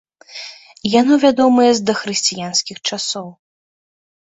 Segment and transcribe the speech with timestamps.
[0.99, 3.27] Яно вядомае з дахрысціянскіх часоў.